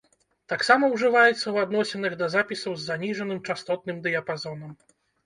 Таксама 0.51 0.87
ўжываецца 0.93 1.35
ў 1.53 1.57
адносінах 1.67 2.15
да 2.21 2.29
запісаў 2.37 2.73
з 2.79 2.87
заніжаным 2.93 3.43
частотным 3.51 4.01
дыяпазонам. 4.09 4.73